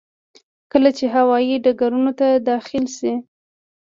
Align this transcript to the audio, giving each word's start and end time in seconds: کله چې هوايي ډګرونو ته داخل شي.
کله 0.71 0.89
چې 0.97 1.05
هوايي 1.15 1.55
ډګرونو 1.63 2.11
ته 2.19 2.27
داخل 2.49 2.85
شي. 2.97 3.13